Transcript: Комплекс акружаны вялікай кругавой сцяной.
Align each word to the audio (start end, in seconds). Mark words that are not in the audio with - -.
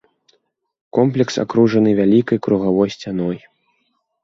Комплекс 0.97 1.35
акружаны 1.43 1.91
вялікай 2.01 2.37
кругавой 2.49 2.93
сцяной. 2.99 3.37